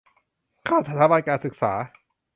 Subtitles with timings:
[0.67, 1.73] ข้ามสถาบันการศึกษา